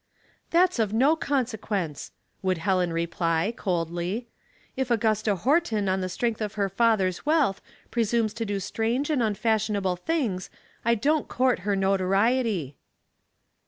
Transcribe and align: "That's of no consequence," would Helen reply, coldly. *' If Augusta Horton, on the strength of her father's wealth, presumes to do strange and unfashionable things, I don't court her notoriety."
"That's 0.49 0.79
of 0.79 0.93
no 0.93 1.15
consequence," 1.15 2.09
would 2.41 2.57
Helen 2.57 2.91
reply, 2.91 3.53
coldly. 3.55 4.29
*' 4.53 4.75
If 4.75 4.89
Augusta 4.89 5.35
Horton, 5.35 5.87
on 5.87 6.01
the 6.01 6.09
strength 6.09 6.41
of 6.41 6.55
her 6.55 6.69
father's 6.69 7.23
wealth, 7.23 7.61
presumes 7.91 8.33
to 8.33 8.43
do 8.47 8.59
strange 8.59 9.11
and 9.11 9.21
unfashionable 9.21 9.97
things, 9.97 10.49
I 10.83 10.95
don't 10.95 11.27
court 11.27 11.59
her 11.59 11.75
notoriety." 11.75 12.77